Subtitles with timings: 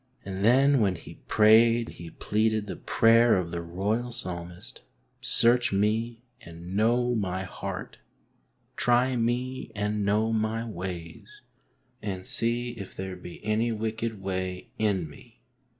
[0.25, 4.81] And then when he prayed he pleaded the prayer of the royal Psalmist,"
[5.21, 7.99] Search me and know my heart,
[8.75, 11.41] try me and know my ways,
[12.01, 15.39] and see if there be any wicked way in me."